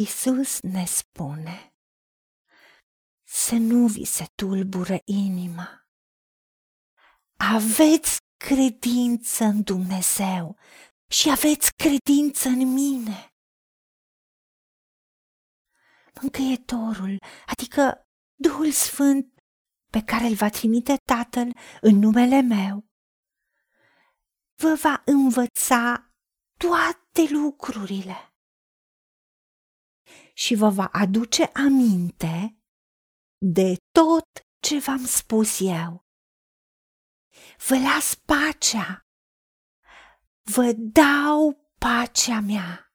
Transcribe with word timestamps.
Isus 0.00 0.60
ne 0.60 0.84
spune 0.84 1.74
să 3.26 3.54
nu 3.54 3.86
vi 3.86 4.04
se 4.04 4.24
tulbură 4.34 4.98
inima. 5.04 5.88
Aveți 7.36 8.18
credință 8.36 9.44
în 9.44 9.62
Dumnezeu 9.62 10.58
și 11.10 11.30
aveți 11.30 11.74
credință 11.74 12.48
în 12.48 12.72
mine. 12.72 13.34
Mâncăietorul, 16.20 17.18
adică 17.46 18.06
Duhul 18.34 18.72
Sfânt 18.72 19.42
pe 19.90 20.02
care 20.02 20.26
îl 20.26 20.34
va 20.34 20.48
trimite 20.48 20.96
Tatăl 20.96 21.56
în 21.80 21.98
numele 21.98 22.40
meu, 22.40 22.86
vă 24.54 24.78
va 24.82 25.02
învăța 25.04 26.12
toate 26.56 27.28
lucrurile 27.30 28.27
și 30.38 30.54
vă 30.54 30.68
va 30.68 30.88
aduce 30.92 31.44
aminte 31.44 32.58
de 33.38 33.76
tot 33.92 34.28
ce 34.60 34.78
v-am 34.78 35.06
spus 35.06 35.60
eu. 35.60 36.06
Vă 37.68 37.76
las 37.78 38.14
pacea, 38.14 39.06
vă 40.54 40.72
dau 40.76 41.72
pacea 41.78 42.40
mea, 42.40 42.92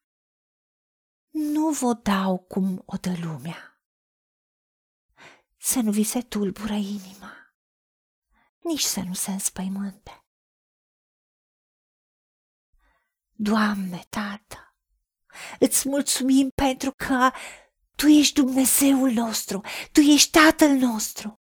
nu 1.30 1.70
vă 1.70 1.92
dau 2.02 2.38
cum 2.38 2.82
o 2.86 2.96
dă 2.96 3.14
lumea. 3.22 3.80
Să 5.56 5.80
nu 5.80 5.90
vi 5.90 6.02
se 6.02 6.20
tulbură 6.22 6.74
inima, 6.74 7.54
nici 8.58 8.82
să 8.82 9.00
nu 9.00 9.14
se 9.14 9.30
înspăimânte. 9.30 10.26
Doamne, 13.36 14.04
Tată, 14.08 14.53
îți 15.58 15.88
mulțumim 15.88 16.48
pentru 16.62 16.90
că 16.96 17.30
Tu 17.96 18.06
ești 18.06 18.34
Dumnezeul 18.34 19.10
nostru, 19.10 19.60
Tu 19.92 20.00
ești 20.00 20.30
Tatăl 20.30 20.70
nostru. 20.70 21.34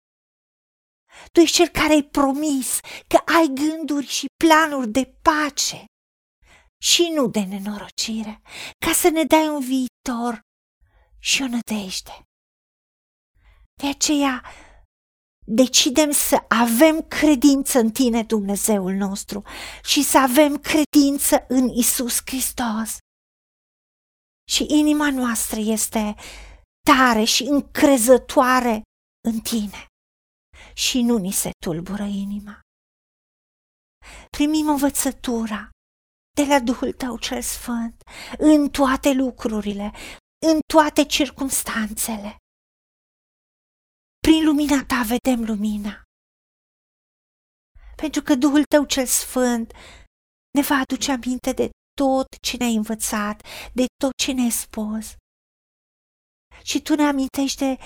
Tu 1.31 1.39
ești 1.39 1.55
Cel 1.55 1.67
care 1.67 1.93
ai 1.93 2.03
promis 2.03 2.79
că 3.07 3.31
ai 3.37 3.51
gânduri 3.53 4.07
și 4.07 4.25
planuri 4.43 4.89
de 4.89 5.13
pace 5.21 5.85
și 6.81 7.11
nu 7.13 7.27
de 7.27 7.39
nenorocire, 7.39 8.41
ca 8.85 8.91
să 8.91 9.09
ne 9.09 9.23
dai 9.23 9.47
un 9.47 9.59
viitor 9.59 10.41
și 11.19 11.41
o 11.41 11.47
nădejde. 11.47 12.23
De 13.81 13.87
aceea, 13.87 14.43
decidem 15.45 16.11
să 16.11 16.45
avem 16.47 17.01
credință 17.01 17.79
în 17.79 17.91
tine, 17.91 18.23
Dumnezeul 18.23 18.93
nostru, 18.93 19.43
și 19.83 20.03
să 20.03 20.17
avem 20.17 20.57
credință 20.57 21.45
în 21.47 21.69
Isus 21.69 22.21
Hristos. 22.25 22.97
Și 24.49 24.65
inima 24.69 25.11
noastră 25.11 25.59
este 25.59 26.15
tare 26.85 27.23
și 27.23 27.43
încrezătoare 27.43 28.81
în 29.27 29.39
tine 29.39 29.85
și 30.73 31.01
nu 31.01 31.17
ni 31.17 31.31
se 31.31 31.49
tulbură 31.65 32.03
inima. 32.03 32.59
Primim 34.37 34.69
învățătura 34.69 35.69
de 36.35 36.43
la 36.43 36.59
Duhul 36.59 36.93
Tău 36.93 37.17
cel 37.17 37.41
Sfânt 37.41 38.03
în 38.37 38.69
toate 38.69 39.11
lucrurile, 39.13 39.91
în 40.47 40.59
toate 40.73 41.05
circunstanțele. 41.05 42.35
Prin 44.19 44.45
lumina 44.45 44.85
ta 44.85 45.01
vedem 45.01 45.45
lumina. 45.45 46.03
Pentru 47.95 48.21
că 48.21 48.35
Duhul 48.35 48.63
tău 48.63 48.85
cel 48.85 49.05
Sfânt 49.05 49.71
ne 50.57 50.61
va 50.61 50.75
aduce 50.75 51.11
aminte 51.11 51.51
de 51.51 51.69
tot 52.01 52.29
ce 52.47 52.57
ne-ai 52.57 52.75
învățat, 52.75 53.37
de 53.73 53.85
tot 54.01 54.13
ce 54.23 54.31
ne-ai 54.31 54.49
spus. 54.49 55.05
Și 56.63 56.81
tu 56.81 56.95
ne 56.95 57.03
amintești 57.03 57.57
de 57.57 57.77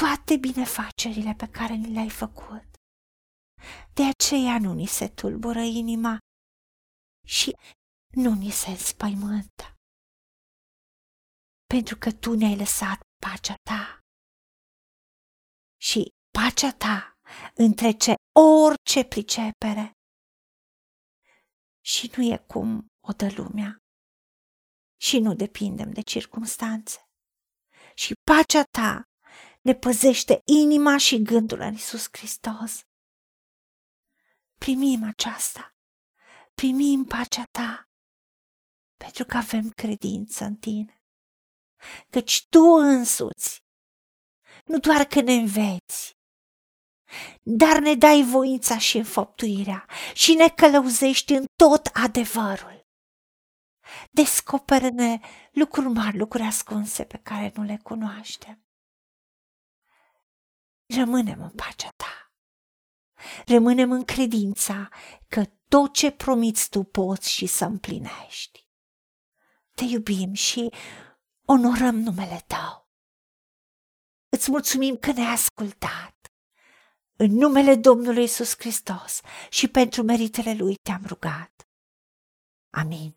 toate 0.00 0.36
binefacerile 0.36 1.34
pe 1.36 1.48
care 1.56 1.74
ni 1.74 1.92
le-ai 1.92 2.10
făcut. 2.10 2.68
De 3.94 4.02
aceea 4.12 4.58
nu 4.58 4.72
ni 4.72 4.86
se 4.86 5.08
tulbură 5.08 5.60
inima 5.60 6.18
și 7.26 7.56
nu 8.22 8.34
ni 8.34 8.50
se 8.50 8.70
înspăimântă. 8.70 9.66
Pentru 11.74 11.96
că 12.02 12.12
tu 12.12 12.34
ne-ai 12.34 12.56
lăsat 12.56 13.00
pacea 13.24 13.54
ta 13.70 13.98
și 15.88 16.08
pacea 16.38 16.72
ta 16.84 17.12
întrece 17.54 18.14
orice 18.66 19.04
pricepere. 19.04 19.92
Și 21.84 22.12
nu 22.16 22.22
e 22.32 22.36
cum 22.52 22.91
o 23.02 23.12
dă 23.12 23.32
lumea. 23.36 23.82
Și 24.96 25.18
nu 25.18 25.34
depindem 25.34 25.90
de 25.92 26.00
circunstanțe. 26.00 26.98
Și 27.94 28.14
pacea 28.24 28.62
ta 28.62 29.02
ne 29.60 29.74
păzește 29.74 30.40
inima 30.44 30.96
și 30.96 31.22
gândul 31.22 31.60
în 31.60 31.74
Isus 31.74 32.08
Hristos. 32.12 32.82
Primim 34.58 35.04
aceasta, 35.04 35.74
primim 36.54 37.04
pacea 37.04 37.44
ta, 37.50 37.88
pentru 38.96 39.24
că 39.24 39.36
avem 39.36 39.70
credință 39.70 40.44
în 40.44 40.56
tine. 40.56 41.02
Căci 42.10 42.46
tu 42.48 42.60
însuți 42.62 43.62
nu 44.64 44.78
doar 44.78 45.04
că 45.04 45.20
ne 45.20 45.32
înveți, 45.32 46.16
dar 47.42 47.78
ne 47.78 47.94
dai 47.94 48.22
voința 48.22 48.78
și 48.78 48.96
înfăptuirea 48.96 49.86
și 50.14 50.34
ne 50.34 50.48
călăuzești 50.48 51.32
în 51.32 51.44
tot 51.56 51.86
adevărul. 51.86 52.81
Descoperă-ne 54.10 55.20
lucruri 55.52 55.88
mari, 55.88 56.18
lucruri 56.18 56.44
ascunse 56.44 57.04
pe 57.04 57.18
care 57.18 57.52
nu 57.54 57.62
le 57.62 57.80
cunoaștem. 57.82 58.64
Rămânem 60.86 61.42
în 61.42 61.50
pacea 61.50 61.90
ta. 61.96 62.32
Rămânem 63.46 63.92
în 63.92 64.04
credința 64.04 64.88
că 65.28 65.44
tot 65.68 65.92
ce 65.92 66.10
promiți 66.10 66.68
tu 66.68 66.82
poți 66.82 67.30
și 67.30 67.46
să 67.46 67.64
împlinești. 67.64 68.68
Te 69.74 69.84
iubim 69.84 70.32
și 70.32 70.72
onorăm 71.44 71.94
numele 71.94 72.44
tău. 72.46 72.90
Îți 74.28 74.50
mulțumim 74.50 74.96
că 74.96 75.12
ne-ai 75.12 75.32
ascultat. 75.32 76.32
În 77.16 77.30
numele 77.30 77.74
Domnului 77.74 78.22
Isus 78.22 78.54
Hristos 78.58 79.20
și 79.50 79.68
pentru 79.68 80.02
meritele 80.02 80.54
Lui 80.54 80.74
te-am 80.82 81.02
rugat. 81.06 81.68
Amin. 82.70 83.16